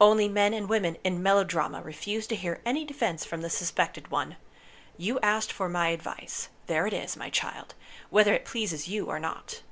Only 0.00 0.28
men 0.28 0.54
and 0.54 0.68
women 0.68 0.98
in 1.02 1.20
melodrama 1.20 1.82
refuse 1.82 2.28
to 2.28 2.36
hear 2.36 2.60
any 2.64 2.84
defense 2.84 3.24
from 3.24 3.40
the 3.42 3.50
suspected 3.50 4.06
one. 4.08 4.36
You 4.96 5.18
asked 5.18 5.50
for 5.50 5.68
my 5.68 5.88
advice. 5.88 6.48
There 6.68 6.86
it 6.86 6.92
is, 6.92 7.16
my 7.16 7.28
child, 7.28 7.74
whether 8.08 8.32
it 8.34 8.44
pleases 8.44 8.86
you 8.86 9.06
or 9.06 9.18
not." 9.18 9.62